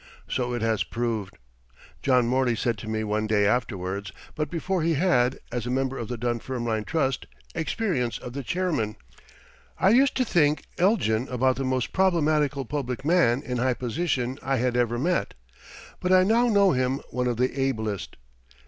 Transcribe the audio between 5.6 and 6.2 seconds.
a member of the